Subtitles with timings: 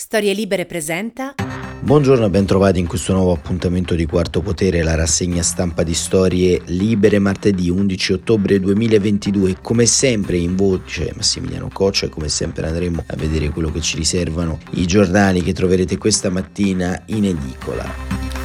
[0.00, 1.34] Storie Libere presenta.
[1.78, 6.62] Buongiorno e bentrovati in questo nuovo appuntamento di Quarto Potere, la rassegna stampa di Storie
[6.68, 9.58] Libere martedì 11 ottobre 2022.
[9.60, 13.98] Come sempre in voce Massimiliano Coccia e come sempre andremo a vedere quello che ci
[13.98, 18.39] riservano i giornali che troverete questa mattina in edicola.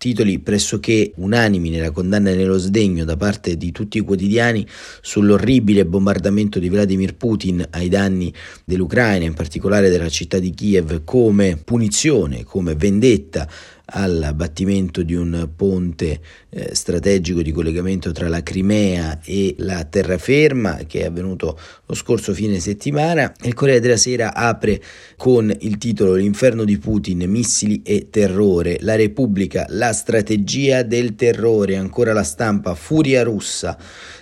[0.00, 4.66] Titoli pressoché unanimi nella condanna e nello sdegno da parte di tutti i quotidiani
[5.02, 8.32] sull'orribile bombardamento di Vladimir Putin ai danni
[8.64, 13.46] dell'Ucraina, in particolare della città di Kiev, come punizione, come vendetta
[13.90, 21.00] all'abbattimento di un ponte eh, strategico di collegamento tra la Crimea e la terraferma che
[21.00, 23.32] è avvenuto lo scorso fine settimana.
[23.42, 24.80] Il Corriere della Sera apre
[25.16, 31.76] con il titolo L'inferno di Putin, missili e terrore, la Repubblica, la strategia del terrore,
[31.76, 33.76] ancora la stampa, furia russa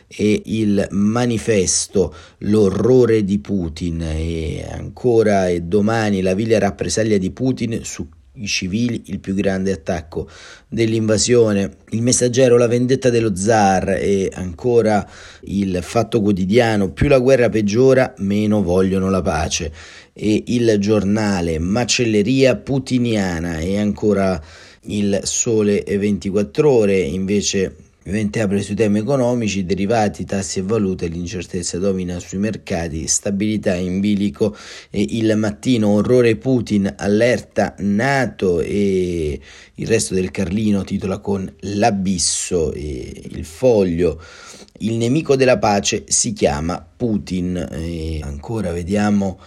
[0.06, 7.80] e il manifesto L'orrore di Putin e ancora e domani la vile rappresaglia di Putin
[7.82, 8.08] su
[8.46, 10.28] civili, il più grande attacco
[10.68, 15.08] dell'invasione, il messaggero, la vendetta dello zar e ancora
[15.42, 19.72] il fatto quotidiano, più la guerra peggiora, meno vogliono la pace.
[20.12, 24.40] E il giornale, macelleria putiniana e ancora
[24.82, 31.76] il sole 24 ore invece Ovviamente apre sui temi economici, derivati, tassi e valute, l'incertezza
[31.76, 34.56] domina sui mercati, stabilità in bilico
[34.88, 39.38] e il mattino orrore Putin, allerta Nato e
[39.74, 44.18] il resto del Carlino titola con l'abisso e il foglio.
[44.78, 49.38] Il nemico della pace si chiama Putin e ancora vediamo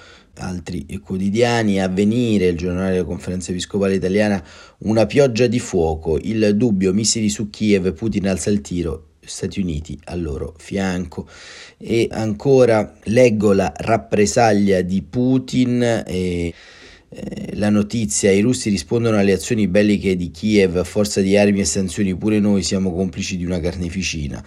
[0.42, 4.44] altri quotidiani, Avvenire, il giornale della conferenza episcopale italiana,
[4.80, 9.98] una pioggia di fuoco, il dubbio, missili su Kiev, Putin alza il tiro, Stati Uniti
[10.06, 11.28] al loro fianco.
[11.78, 16.54] E ancora leggo la rappresaglia di Putin e
[17.14, 21.60] eh, la notizia, i russi rispondono alle azioni belliche di Kiev a forza di armi
[21.60, 24.44] e sanzioni, pure noi siamo complici di una carneficina.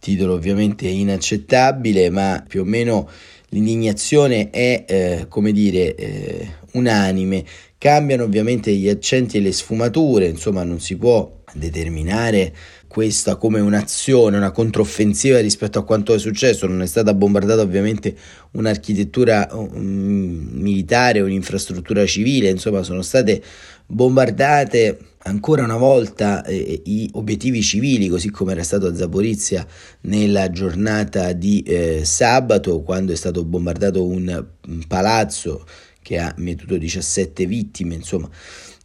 [0.00, 3.08] Titolo ovviamente inaccettabile, ma più o meno
[3.50, 7.44] l'indignazione è, eh, come dire, eh, unanime.
[7.78, 12.52] Cambiano ovviamente gli accenti e le sfumature, insomma non si può determinare
[12.88, 18.16] questa come un'azione, una controffensiva rispetto a quanto è successo, non è stata bombardata ovviamente
[18.52, 23.42] un'architettura militare, un'infrastruttura civile, insomma sono state
[23.86, 29.66] bombardate ancora una volta eh, i obiettivi civili, così come era stato a Zaporizia
[30.02, 35.64] nella giornata di eh, sabato, quando è stato bombardato un, un palazzo
[36.00, 38.30] che ha mietuto 17 vittime, insomma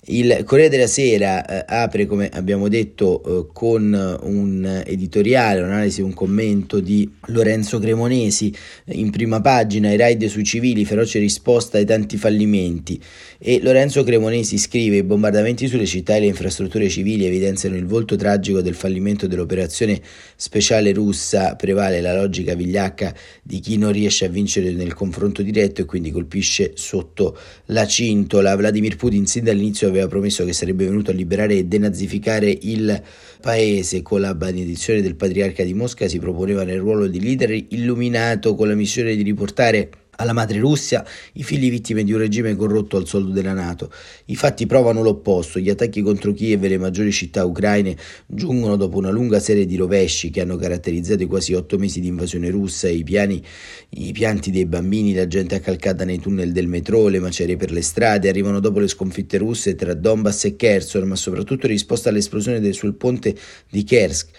[0.05, 6.13] il Corriere della Sera eh, apre, come abbiamo detto, eh, con un editoriale, un'analisi, un
[6.13, 8.53] commento di Lorenzo Cremonesi
[8.85, 13.01] eh, in prima pagina, i raid sui civili, feroce risposta ai tanti fallimenti.
[13.37, 18.17] E Lorenzo Cremonesi scrive: I bombardamenti sulle città e le infrastrutture civili evidenziano il volto
[18.17, 20.01] tragico del fallimento dell'operazione
[20.35, 21.55] speciale russa.
[21.55, 26.11] Prevale la logica vigliacca di chi non riesce a vincere nel confronto diretto e quindi
[26.11, 27.37] colpisce sotto
[27.67, 28.55] la cintola.
[28.55, 33.01] Vladimir Putin sin dall'inizio aveva promesso che sarebbe venuto a liberare e denazificare il
[33.41, 34.01] paese.
[34.01, 38.67] Con la benedizione del patriarca di Mosca si proponeva nel ruolo di leader illuminato con
[38.67, 43.07] la missione di riportare alla madre Russia, i figli vittime di un regime corrotto al
[43.07, 43.91] soldo della Nato.
[44.25, 47.95] I fatti provano l'opposto, gli attacchi contro Kiev e le maggiori città ucraine
[48.27, 52.07] giungono dopo una lunga serie di rovesci che hanno caratterizzato i quasi otto mesi di
[52.07, 53.43] invasione russa, i, piani,
[53.89, 57.81] i pianti dei bambini, la gente accalcata nei tunnel del metro, le macerie per le
[57.81, 62.71] strade, arrivano dopo le sconfitte russe tra Donbass e Kherson, ma soprattutto in risposta all'esplosione
[62.73, 63.35] sul ponte
[63.69, 64.29] di Kersk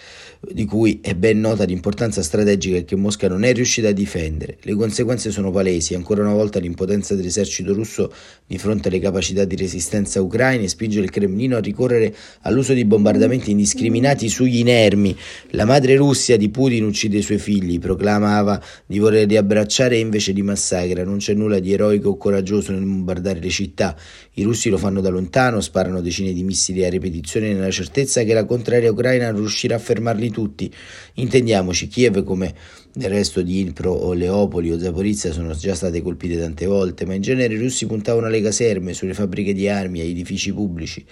[0.51, 4.57] di cui è ben nota l'importanza strategica che Mosca non è riuscita a difendere.
[4.61, 5.64] Le conseguenze sono palesi,
[5.95, 8.11] ancora una volta l'impotenza dell'esercito russo
[8.45, 13.51] di fronte alle capacità di resistenza ucraine spinge il Cremlino a ricorrere all'uso di bombardamenti
[13.51, 15.15] indiscriminati sugli inermi.
[15.51, 20.31] La madre Russia di Putin uccide i suoi figli, proclamava di voler riabbracciare e invece
[20.31, 21.03] li massacra.
[21.03, 23.95] Non c'è nulla di eroico o coraggioso nel bombardare le città.
[24.33, 28.33] I russi lo fanno da lontano, sparano decine di missili a ripetizione nella certezza che
[28.33, 30.71] la contraria ucraina riuscirà a fermarli tutti.
[31.15, 32.53] Intendiamoci, Kiev come
[32.95, 37.13] nel resto di Ilpro o Leopoli o Zaporizia sono già state colpite tante volte, ma
[37.13, 41.05] in genere i russi puntavano alle caserme, sulle fabbriche di armi, agli edifici pubblici.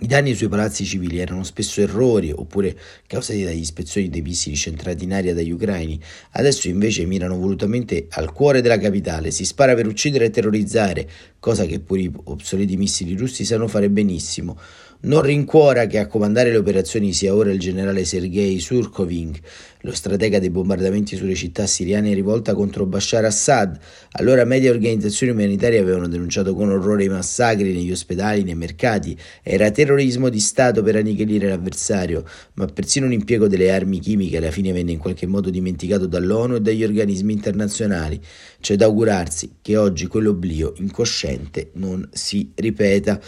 [0.00, 2.74] I danni sui palazzi civili erano spesso errori oppure
[3.06, 6.00] causati dagli spezzoni dei missili centrati in aria dagli ucraini,
[6.32, 11.08] adesso invece mirano volutamente al cuore della capitale, si spara per uccidere e terrorizzare,
[11.38, 14.58] cosa che pure i obsoleti missili russi sanno fare benissimo.
[15.04, 19.36] Non rincuora che a comandare le operazioni sia ora il generale Sergei Surkoving,
[19.82, 23.78] lo stratega dei bombardamenti sulle città siriane in rivolta contro Bashar Assad.
[24.12, 29.16] Allora medie organizzazioni umanitarie avevano denunciato con orrore i massacri negli ospedali, nei mercati.
[29.42, 32.24] Era terrorismo di Stato per annichilire l'avversario,
[32.54, 36.60] ma persino l'impiego delle armi chimiche alla fine venne in qualche modo dimenticato dall'ONU e
[36.60, 38.20] dagli organismi internazionali.
[38.60, 43.20] C'è da augurarsi che oggi quell'oblio incosciente non si ripeta.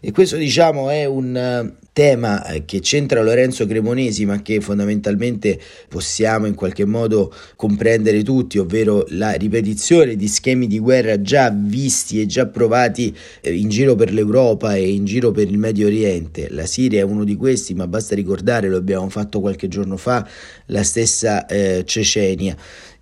[0.00, 5.58] E questo diciamo è un tema eh, che c'entra Lorenzo Cremonesi ma che fondamentalmente
[5.88, 12.20] possiamo in qualche modo comprendere tutti, ovvero la ripetizione di schemi di guerra già visti
[12.20, 16.48] e già provati eh, in giro per l'Europa e in giro per il Medio Oriente.
[16.50, 20.28] La Siria è uno di questi, ma basta ricordare, lo abbiamo fatto qualche giorno fa,
[20.66, 22.56] la stessa eh, Cecenia.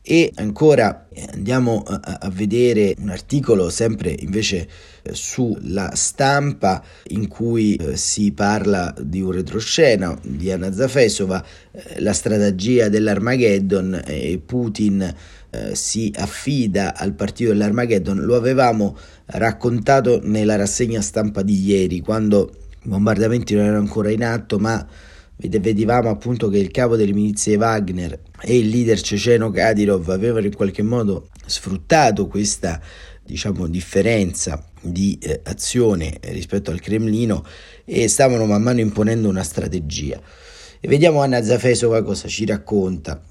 [0.04, 4.68] E ancora eh, andiamo a, a, vedere un articolo sempre invece
[5.00, 12.00] eh, sulla stampa in cui eh, si parla di un retroscena di Anna Zafesova, eh,
[12.00, 15.14] la strategia dell'Armageddon e Putin
[15.50, 18.24] eh, si affida al partito dell'Armageddon.
[18.24, 18.96] Lo avevamo
[19.26, 22.50] raccontato nella rassegna stampa di ieri quando
[22.82, 24.84] i bombardamenti non erano ancora in atto, ma
[25.48, 30.54] vedevamo appunto che il capo delle milizie Wagner e il leader ceceno Kadyrov avevano in
[30.54, 32.80] qualche modo sfruttato questa
[33.24, 37.44] diciamo differenza di eh, azione rispetto al Cremlino
[37.84, 40.20] e stavano man mano imponendo una strategia.
[40.80, 43.22] E vediamo Anna Zafesova cosa ci racconta.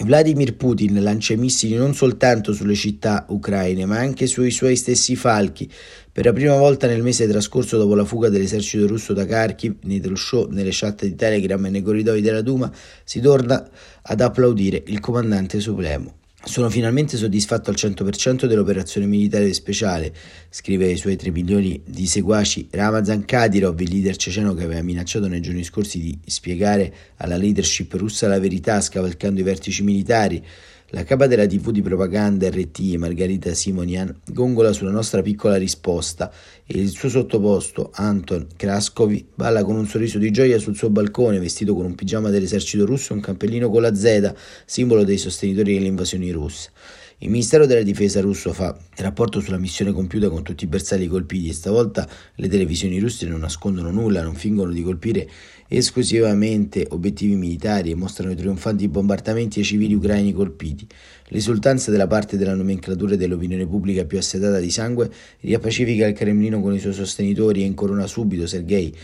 [0.00, 5.70] Vladimir Putin lancia missili non soltanto sulle città ucraine, ma anche sui suoi stessi falchi.
[6.16, 10.00] Per la prima volta nel mese trascorso dopo la fuga dell'esercito russo da Kharkiv, nei
[10.00, 12.72] talk show, nelle chat di Telegram e nei corridoi della Duma,
[13.04, 13.68] si torna
[14.00, 16.14] ad applaudire il comandante supremo.
[16.42, 20.10] Sono finalmente soddisfatto al 100% dell'operazione militare speciale,
[20.48, 25.28] scrive ai suoi 3 milioni di seguaci Ramazan Kadyrov, il leader ceceno che aveva minacciato
[25.28, 30.42] nei giorni scorsi di spiegare alla leadership russa la verità scavalcando i vertici militari.
[30.90, 36.32] La capa della TV di propaganda RT, Margarita Simonian, gongola sulla nostra piccola risposta
[36.64, 41.40] e il suo sottoposto, Anton Kraskovi, balla con un sorriso di gioia sul suo balcone,
[41.40, 44.32] vestito con un pigiama dell'esercito russo e un cappellino con la Z,
[44.64, 46.70] simbolo dei sostenitori delle invasioni russe.
[47.18, 51.48] Il Ministero della Difesa russo fa rapporto sulla missione compiuta con tutti i bersagli colpiti
[51.48, 55.26] e stavolta le televisioni russe non nascondono nulla, non fingono di colpire
[55.68, 60.86] esclusivamente obiettivi militari e mostrano i trionfanti bombardamenti ai civili ucraini colpiti.
[61.28, 65.10] L'esultanza della parte della nomenclatura e dell'opinione pubblica più assetata di sangue
[65.40, 68.94] riappacifica il Cremlino con i suoi sostenitori e incorona subito Sergei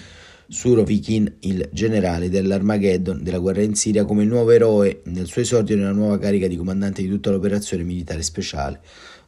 [0.49, 5.77] Surovikin, il generale dell'Armageddon della guerra in Siria, come il nuovo eroe nel suo esordio
[5.77, 8.81] nella nuova carica di comandante di tutta l'operazione militare speciale.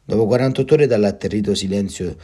[0.05, 2.15] Dopo 48 ore dall'atterrito silenzio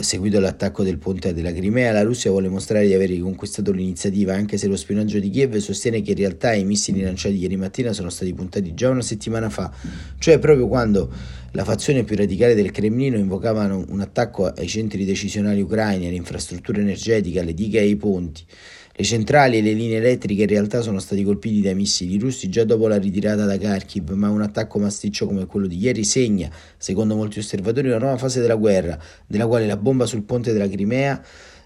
[0.00, 4.56] seguito l'attacco del ponte della Crimea, la Russia vuole mostrare di aver riconquistato l'iniziativa, anche
[4.56, 8.08] se lo spionaggio di Kiev sostiene che in realtà i missili lanciati ieri mattina sono
[8.08, 9.72] stati puntati già una settimana fa,
[10.18, 11.10] cioè proprio quando
[11.52, 16.80] la fazione più radicale del Cremlino invocava un attacco ai centri decisionali ucraini, alle infrastrutture
[16.80, 18.44] energetiche, alle dighe e ai ponti.
[18.94, 22.64] Le centrali e le linee elettriche in realtà sono stati colpiti dai missili russi già
[22.64, 27.16] dopo la ritirata da Kharkiv, ma un attacco masticcio come quello di ieri segna, secondo
[27.16, 31.24] molti osservatori, una nuova fase della guerra, della quale la bomba sul ponte della Crimea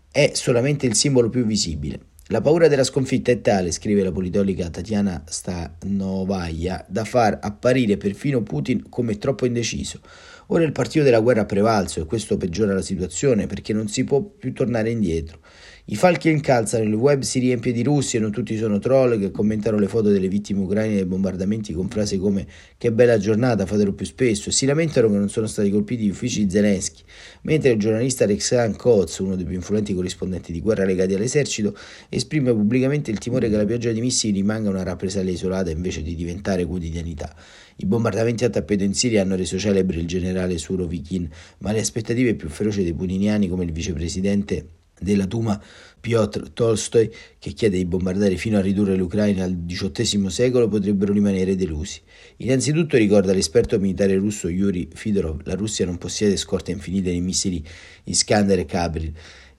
[0.09, 1.99] è solamente il simbolo più visibile.
[2.29, 8.43] La paura della sconfitta è tale, scrive la politologa Tatiana Stanovaia, da far apparire perfino
[8.43, 10.01] Putin come troppo indeciso.
[10.49, 14.05] Ora il partito della guerra ha prevalso e questo peggiora la situazione perché non si
[14.05, 15.41] può più tornare indietro.
[15.89, 19.31] I falchi incalzano, il web si riempie di russi e non tutti sono troll che
[19.31, 22.45] commentano le foto delle vittime ucraine dei bombardamenti con frasi come
[22.77, 26.09] che bella giornata, fatelo più spesso e si lamentano che non sono stati colpiti gli
[26.09, 27.03] uffici di Zelensky,
[27.43, 31.77] mentre il giornalista Alexan Koz, uno dei più influenti corrispondenti di guerra legati all'esercito,
[32.09, 36.17] esprime pubblicamente il timore che la pioggia di missili rimanga una rappresaglia isolata invece di
[36.17, 37.33] diventare quotidianità.
[37.77, 42.35] I bombardamenti a tappeto in Siria hanno reso celebre il generale Surovikin, ma le aspettative
[42.35, 45.61] più feroci dei putiniani come il vicepresidente della Duma
[46.01, 51.57] Piotr Tolstoi, che chiede di bombardare fino a ridurre l'Ucraina al XVIII secolo, potrebbero rimanere
[51.57, 52.01] delusi.
[52.39, 57.65] Innanzitutto ricorda l'esperto militare russo Yuri Fedorov, la Russia non possiede scorte infinite di missili
[58.05, 59.13] Iskander e Kabril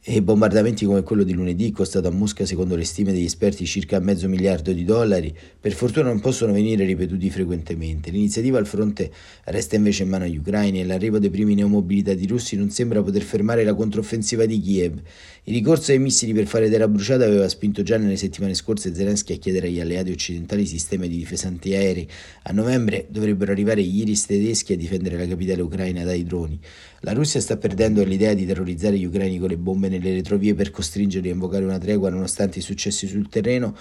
[0.10, 4.00] e bombardamenti come quello di lunedì, costato a Mosca secondo le stime degli esperti circa
[4.00, 8.10] mezzo miliardo di dollari, per fortuna non possono venire ripetuti frequentemente.
[8.10, 9.12] L'iniziativa al fronte
[9.44, 13.22] resta invece in mano agli ucraini e l'arrivo dei primi neomobilitati russi non sembra poter
[13.22, 14.98] fermare la controffensiva di Kiev.
[15.44, 19.34] Il ricorso ai missili per fare terra bruciata aveva spinto già nelle settimane scorse Zelensky
[19.34, 22.08] a chiedere agli alleati occidentali sistemi di difesa antiaerei.
[22.44, 26.58] A novembre dovrebbero arrivare gli Iris tedeschi a difendere la capitale ucraina dai droni.
[27.01, 30.72] La Russia sta perdendo l'idea di terrorizzare gli ucraini con le bombe nelle retrovie per
[30.72, 33.75] costringerli a invocare una tregua nonostante i successi sul terreno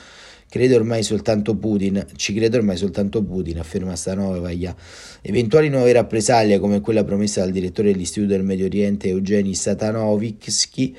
[0.48, 4.74] Crede ormai soltanto Putin, ci crede ormai soltanto Putin, afferma Stanovaya.
[5.20, 10.94] Eventuali nuove rappresaglie, come quella promessa dal direttore dell'Istituto del Medio Oriente Eugeni Satanovitsky,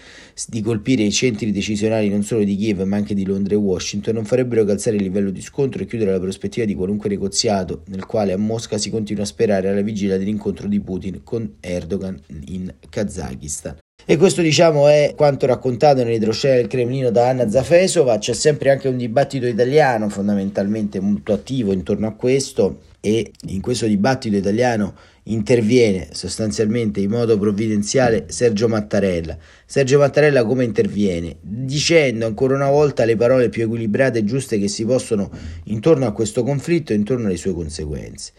[0.49, 4.15] di colpire i centri decisionali non solo di Kiev ma anche di Londra e Washington,
[4.15, 8.05] non farebbero calzare il livello di scontro e chiudere la prospettiva di qualunque negoziato, nel
[8.05, 12.73] quale a Mosca si continua a sperare alla vigilia dell'incontro di Putin con Erdogan in
[12.89, 13.77] Kazakistan.
[14.09, 18.87] E questo diciamo è quanto raccontato nell'idroscena del Cremlino da Anna Zafesova, c'è sempre anche
[18.87, 26.07] un dibattito italiano fondamentalmente molto attivo intorno a questo e in questo dibattito italiano interviene
[26.13, 29.37] sostanzialmente in modo provvidenziale Sergio Mattarella.
[29.65, 31.35] Sergio Mattarella come interviene?
[31.41, 35.29] Dicendo ancora una volta le parole più equilibrate e giuste che si possono
[35.65, 38.31] intorno a questo conflitto e intorno alle sue conseguenze.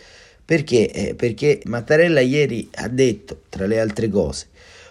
[0.46, 0.90] Perché?
[0.90, 4.46] Eh, perché Mattarella ieri ha detto, tra le altre cose,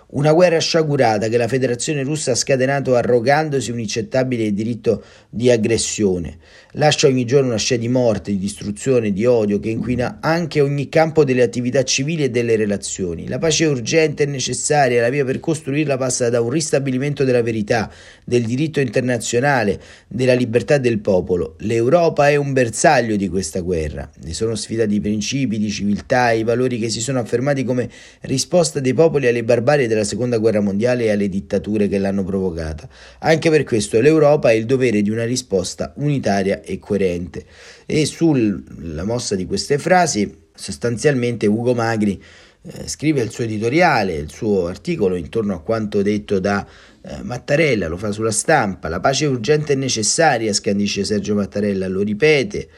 [0.10, 6.38] una guerra sciagurata che la Federazione russa ha scatenato arrogandosi un inaccettabile diritto di aggressione.
[6.74, 10.90] Lascia ogni giorno una scia di morte, di distruzione, di odio che inquina anche ogni
[10.90, 13.28] campo delle attività civili e delle relazioni.
[13.28, 17.42] La pace è urgente e necessaria, la via per costruirla passa da un ristabilimento della
[17.42, 17.92] verità,
[18.24, 21.56] del diritto internazionale, della libertà del popolo.
[21.60, 24.10] L'Europa è un bersaglio di questa guerra.
[24.24, 27.90] Ne sono sfidati i principi di civiltà, i valori che si sono affermati come
[28.22, 32.24] risposta dei popoli alle barbarie della della seconda guerra mondiale e alle dittature che l'hanno
[32.24, 32.88] provocata.
[33.20, 37.46] Anche per questo l'Europa ha il dovere di una risposta unitaria e coerente.
[37.86, 42.22] E sulla mossa di queste frasi, sostanzialmente Ugo Magri
[42.64, 46.66] eh, scrive il suo editoriale, il suo articolo intorno a quanto detto da
[47.02, 51.88] eh, Mattarella, lo fa sulla stampa, la pace è urgente e necessaria, scandisce Sergio Mattarella,
[51.88, 52.70] lo ripete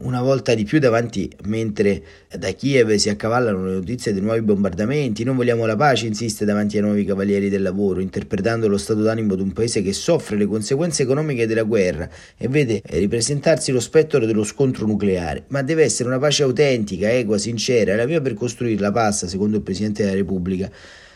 [0.00, 2.02] una volta di più davanti mentre
[2.36, 5.24] da Kiev si accavallano le notizie dei nuovi bombardamenti.
[5.24, 9.34] Non vogliamo la pace, insiste davanti ai nuovi cavalieri del lavoro, interpretando lo stato d'animo
[9.34, 14.24] di un paese che soffre le conseguenze economiche della guerra e vede ripresentarsi lo spettro
[14.24, 15.44] dello scontro nucleare.
[15.48, 19.62] Ma deve essere una pace autentica, equa, sincera, la via per costruirla passa, secondo il
[19.62, 20.70] Presidente della Repubblica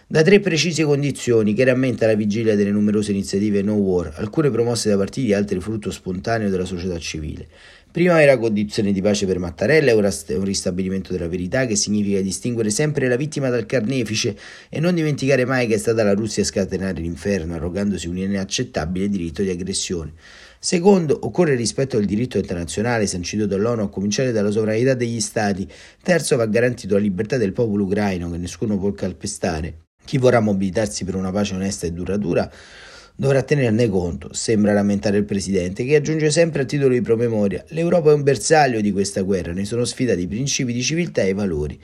[0.07, 4.91] da tre precise condizioni che rammenta la vigilia delle numerose iniziative No War, alcune promosse
[4.91, 7.49] da partiti altre frutto spontaneo della società civile.
[7.95, 12.21] Prima era condizione di pace per Mattarella e ora un ristabilimento della verità che significa
[12.21, 14.37] distinguere sempre la vittima dal carnefice
[14.69, 19.09] e non dimenticare mai che è stata la Russia a scatenare l'inferno arrogandosi un inaccettabile
[19.09, 20.13] diritto di aggressione.
[20.59, 25.65] Secondo, occorre rispetto al diritto internazionale sancito dall'ONU a cominciare dalla sovranità degli Stati.
[26.03, 29.83] Terzo, va garantito la libertà del popolo ucraino che nessuno può calpestare.
[30.05, 32.51] Chi vorrà mobilitarsi per una pace onesta e duratura
[33.16, 38.11] dovrà tenerne conto, sembra lamentare il presidente, che aggiunge sempre a titolo di promemoria: l'Europa
[38.11, 41.35] è un bersaglio di questa guerra, ne sono sfidati i principi di civiltà e i
[41.35, 41.80] valori.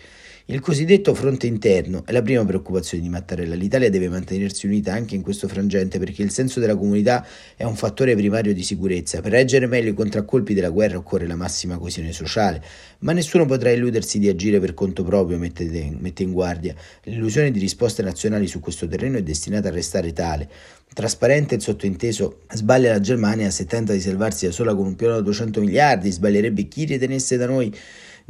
[0.51, 3.55] Il cosiddetto fronte interno è la prima preoccupazione di Mattarella.
[3.55, 7.77] L'Italia deve mantenersi unita anche in questo frangente perché il senso della comunità è un
[7.77, 9.21] fattore primario di sicurezza.
[9.21, 12.61] Per reggere meglio i contraccolpi della guerra occorre la massima coesione sociale,
[12.99, 16.75] ma nessuno potrà illudersi di agire per conto proprio, mette, mette in guardia.
[17.05, 20.49] L'illusione di risposte nazionali su questo terreno è destinata a restare tale.
[20.93, 25.15] Trasparente e sottointeso, sbaglia la Germania se tenta di salvarsi da sola con un piano
[25.15, 27.73] da 200 miliardi, sbaglierebbe chi ritenesse da noi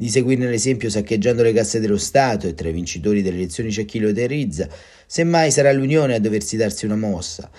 [0.00, 3.84] di seguirne l'esempio saccheggiando le casse dello Stato e tra i vincitori delle elezioni c'è
[3.84, 4.66] chi lo terrorizza,
[5.04, 7.50] semmai sarà l'Unione a doversi darsi una mossa.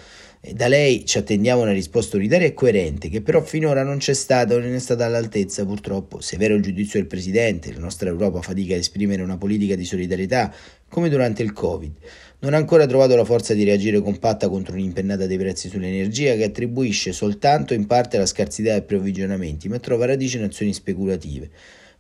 [0.42, 4.16] E da lei ci attendiamo una risposta unitaria e coerente, che però finora non c'è
[4.16, 6.20] stata o non è stata all'altezza, purtroppo.
[6.20, 10.52] Severo il giudizio del Presidente, la nostra Europa fatica a esprimere una politica di solidarietà,
[10.90, 11.94] come durante il Covid.
[12.40, 16.46] Non ha ancora trovato la forza di reagire compatta contro un'impennata dei prezzi sull'energia che
[16.46, 21.52] attribuisce soltanto in parte alla scarsità dei approvvigionamenti, ma trova radici in azioni speculative.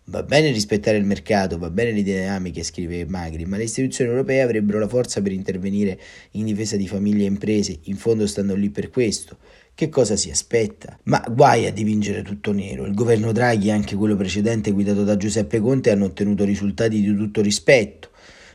[0.05, 4.41] Va bene rispettare il mercato, va bene le dinamiche, scrive Magri, ma le istituzioni europee
[4.41, 5.99] avrebbero la forza per intervenire
[6.31, 9.37] in difesa di famiglie e imprese, in fondo stanno lì per questo.
[9.73, 10.99] Che cosa si aspetta?
[11.03, 12.85] Ma guai a dipingere tutto nero.
[12.85, 17.15] Il governo Draghi e anche quello precedente guidato da Giuseppe Conte hanno ottenuto risultati di
[17.15, 18.09] tutto rispetto.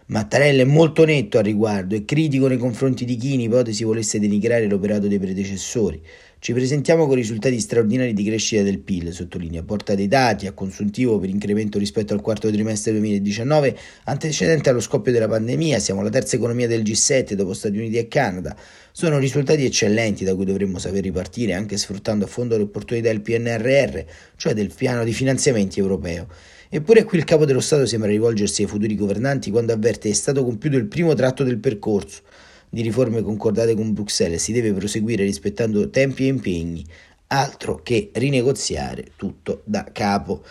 [0.08, 4.20] Mattarella è molto netto al riguardo e critico nei confronti di chi in ipotesi volesse
[4.20, 6.00] denigrare l'operato dei predecessori.
[6.38, 11.18] Ci presentiamo con risultati straordinari di crescita del PIL, sottolinea, porta dei dati a consuntivo
[11.18, 16.36] per incremento rispetto al quarto trimestre 2019, antecedente allo scoppio della pandemia, siamo la terza
[16.36, 18.54] economia del G7 dopo Stati Uniti e Canada.
[18.92, 23.22] Sono risultati eccellenti da cui dovremmo saper ripartire anche sfruttando a fondo le opportunità del
[23.22, 24.00] PNRR,
[24.36, 26.28] cioè del piano di finanziamenti europeo.
[26.68, 30.16] Eppure qui il capo dello Stato sembra rivolgersi ai futuri governanti quando avverte che è
[30.16, 32.20] stato compiuto il primo tratto del percorso
[32.68, 36.86] di riforme concordate con Bruxelles si deve proseguire rispettando tempi e impegni.
[37.28, 40.44] altro che rinegoziare tutto da capo.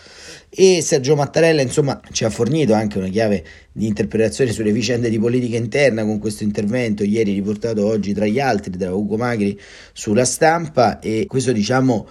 [0.50, 5.18] E Sergio Mattarella, insomma, ci ha fornito anche una chiave di interpretazione sulle vicende di
[5.18, 9.58] politica interna con questo intervento, ieri riportato oggi tra gli altri da Ugo Magri
[9.92, 12.06] sulla stampa e questo diciamo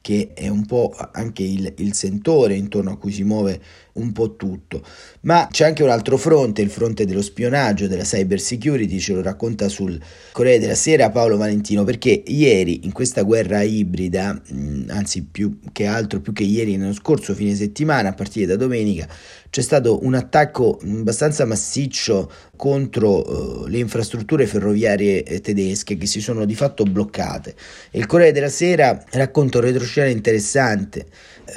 [0.00, 3.60] che è un po' anche il, il, sentore intorno a cui si muove
[3.94, 4.82] un po' tutto.
[5.22, 9.22] Ma c'è anche un altro fronte, il fronte dello spionaggio, della cyber security, ce lo
[9.22, 9.98] racconta sul
[10.32, 14.40] Corriere della Sera Paolo Valentino, perché ieri in questa guerra ibrida,
[14.88, 19.08] anzi più che altro, più che ieri nello scorso fine settimana, a partire da domenica,
[19.54, 26.44] c'è stato un attacco abbastanza massiccio contro uh, le infrastrutture ferroviarie tedesche che si sono
[26.44, 27.54] di fatto bloccate.
[27.92, 31.06] Il Corriere della Sera racconta un retroscena interessante,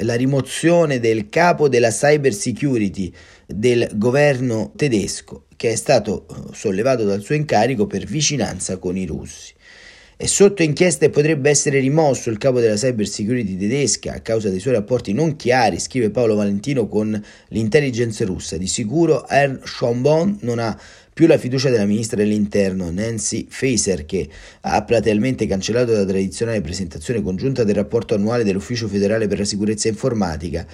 [0.02, 3.12] la rimozione del capo della cyber security
[3.46, 9.06] del governo tedesco che è stato eh, sollevato dal suo incarico per vicinanza con i
[9.06, 9.56] russi.
[10.16, 14.50] È sotto inchiesta e potrebbe essere rimosso il capo della cyber security tedesca a causa
[14.50, 18.58] dei suoi rapporti non chiari, scrive Paolo Valentino con l'intelligence russa.
[18.58, 20.80] Di sicuro Ernst Schonborn non ha
[21.14, 24.30] più la fiducia della ministra dell'interno Nancy Faeser che
[24.62, 29.88] ha platealmente cancellato la tradizionale presentazione congiunta del rapporto annuale dell'Ufficio federale per la sicurezza
[29.88, 30.66] informatica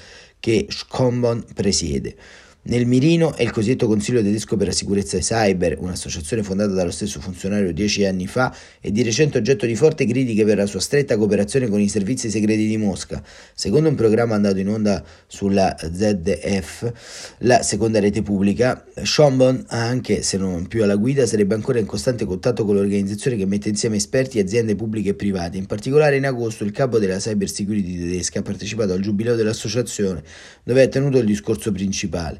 [0.43, 2.17] che Schonborn presiede.
[2.65, 7.19] Nel mirino è il cosiddetto Consiglio tedesco per la sicurezza cyber, un'associazione fondata dallo stesso
[7.19, 11.17] funzionario dieci anni fa e di recente oggetto di forti critiche per la sua stretta
[11.17, 13.21] cooperazione con i servizi segreti di Mosca.
[13.53, 16.93] Secondo un programma andato in onda sulla ZDF,
[17.39, 22.23] la seconda rete pubblica, Schomburn, anche se non più alla guida, sarebbe ancora in costante
[22.23, 25.57] contatto con l'organizzazione che mette insieme esperti e aziende pubbliche e private.
[25.57, 30.23] In particolare in agosto il capo della cyber security tedesca ha partecipato al giubileo dell'associazione
[30.63, 32.39] dove ha tenuto il discorso principale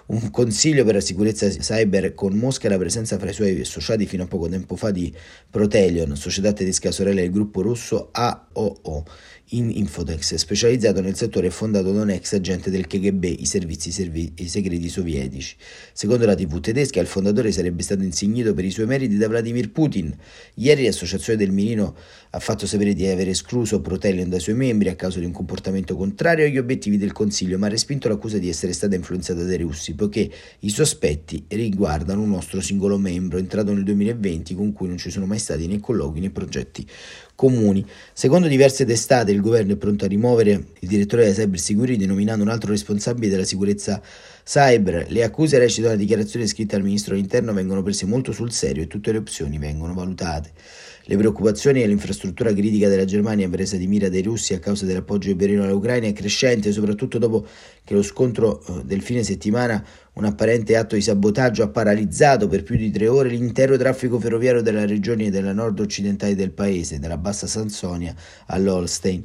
[0.11, 4.05] un consiglio per la sicurezza cyber con Mosca e la presenza fra i suoi associati
[4.05, 5.13] fino a poco tempo fa di
[5.49, 9.05] Protelion, società tedesca sorella del gruppo russo AOO
[9.53, 13.91] in Infotex, specializzato nel settore e fondato da un ex agente del KGB, i servizi
[13.91, 15.55] servi- i segreti sovietici.
[15.91, 19.71] Secondo la TV tedesca, il fondatore sarebbe stato insignito per i suoi meriti da Vladimir
[19.71, 20.15] Putin.
[20.55, 21.95] Ieri l'associazione del Mirino
[22.29, 25.97] ha fatto sapere di aver escluso Protelion dai suoi membri a causa di un comportamento
[25.97, 29.93] contrario agli obiettivi del Consiglio, ma ha respinto l'accusa di essere stata influenzata dai russi,
[30.01, 35.11] poiché i sospetti riguardano un nostro singolo membro entrato nel 2020 con cui non ci
[35.11, 36.87] sono mai stati né colloqui né progetti
[37.35, 37.85] comuni.
[38.11, 42.43] Secondo diverse testate, il governo è pronto a rimuovere il direttore della cyber security nominando
[42.43, 44.01] un altro responsabile della sicurezza
[44.43, 45.05] cyber.
[45.09, 48.87] Le accuse recitano una dichiarazione scritta al ministro dell'interno vengono prese molto sul serio e
[48.87, 50.51] tutte le opzioni vengono valutate.
[51.11, 55.65] Le preoccupazioni all'infrastruttura critica della Germania presa di mira dai russi a causa dell'appoggio iberiano
[55.65, 57.45] all'Ucraina è crescente, soprattutto dopo
[57.83, 59.85] che lo scontro eh, del fine settimana,
[60.21, 64.61] un apparente atto di sabotaggio, ha paralizzato per più di tre ore l'intero traffico ferroviario
[64.61, 68.13] della regione della nord occidentale del paese, dalla Bassa Sansonia
[68.45, 69.23] all'Holstein.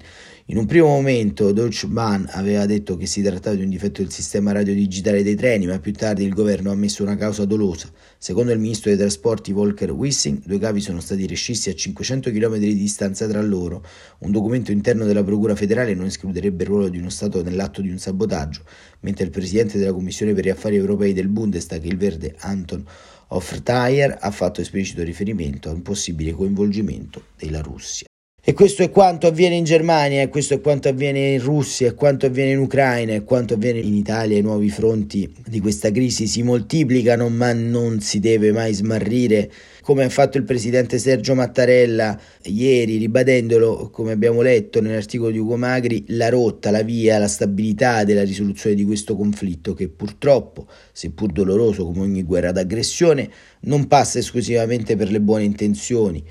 [0.48, 4.12] In un primo momento Deutsche Bahn aveva detto che si trattava di un difetto del
[4.12, 7.90] sistema radiodigitale dei treni, ma più tardi il governo ha ammesso una causa dolosa.
[8.16, 12.58] Secondo il ministro dei trasporti Volker Wissing, due cavi sono stati rescissi a 500 km
[12.58, 13.84] di distanza tra loro.
[14.18, 17.90] Un documento interno della Procura federale non escluderebbe il ruolo di uno Stato nell'atto di
[17.90, 18.60] un sabotaggio,
[19.00, 22.84] mentre il presidente della Commissione per gli affari europei del Bundestag, il verde Anton
[23.28, 28.06] Hofstadter, ha fatto esplicito riferimento a un possibile coinvolgimento della Russia.
[28.48, 31.94] E questo è quanto avviene in Germania, e questo è quanto avviene in Russia, e
[31.94, 34.38] quanto avviene in Ucraina, e quanto avviene in Italia.
[34.38, 40.04] I nuovi fronti di questa crisi si moltiplicano, ma non si deve mai smarrire, come
[40.04, 46.04] ha fatto il presidente Sergio Mattarella ieri, ribadendolo, come abbiamo letto nell'articolo di Ugo Magri,
[46.10, 51.84] la rotta, la via, la stabilità della risoluzione di questo conflitto, che purtroppo, seppur doloroso
[51.84, 53.28] come ogni guerra d'aggressione,
[53.62, 56.22] non passa esclusivamente per le buone intenzioni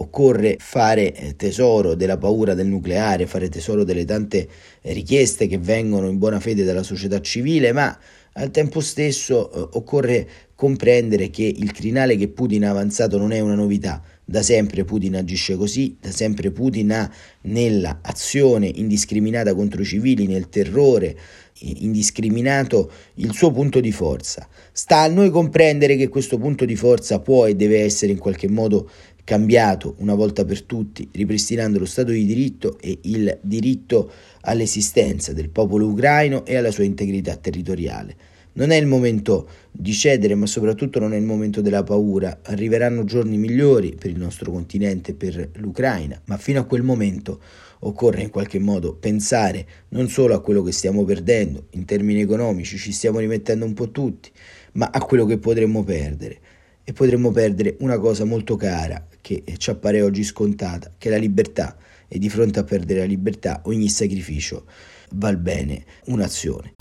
[0.00, 4.48] occorre fare eh, tesoro della paura del nucleare, fare tesoro delle tante
[4.82, 7.96] richieste che vengono in buona fede dalla società civile, ma
[8.34, 13.40] al tempo stesso eh, occorre comprendere che il crinale che Putin ha avanzato non è
[13.40, 14.02] una novità.
[14.24, 17.10] Da sempre Putin agisce così, da sempre Putin ha
[17.42, 21.16] nella azione indiscriminata contro i civili, nel terrore
[21.60, 24.46] indiscriminato il suo punto di forza.
[24.70, 28.48] Sta a noi comprendere che questo punto di forza può e deve essere in qualche
[28.48, 28.90] modo
[29.28, 34.10] cambiato una volta per tutti, ripristinando lo Stato di diritto e il diritto
[34.40, 38.16] all'esistenza del popolo ucraino e alla sua integrità territoriale.
[38.54, 42.38] Non è il momento di cedere, ma soprattutto non è il momento della paura.
[42.44, 47.38] Arriveranno giorni migliori per il nostro continente, per l'Ucraina, ma fino a quel momento
[47.80, 52.78] occorre in qualche modo pensare non solo a quello che stiamo perdendo, in termini economici
[52.78, 54.30] ci stiamo rimettendo un po' tutti,
[54.72, 56.40] ma a quello che potremmo perdere.
[56.88, 61.18] E potremmo perdere una cosa molto cara, che ci appare oggi scontata, che è la
[61.18, 61.76] libertà
[62.08, 64.64] e di fronte a perdere la libertà ogni sacrificio
[65.10, 66.76] val bene un'azione.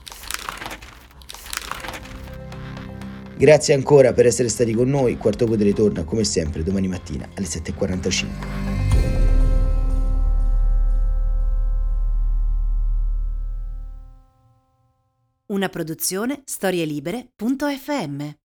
[3.37, 7.45] Grazie ancora per essere stati con noi, Quarto Potere torna come sempre domani mattina alle
[7.45, 8.27] 7.45.
[15.47, 18.35] Una produzione storielibere.fm